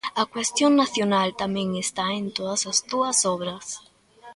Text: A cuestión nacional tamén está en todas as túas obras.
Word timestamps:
A 0.21 0.23
cuestión 0.33 0.71
nacional 0.83 1.27
tamén 1.41 1.67
está 1.85 2.05
en 2.21 2.25
todas 2.37 2.61
as 2.71 2.77
túas 2.89 3.17
obras. 3.35 3.65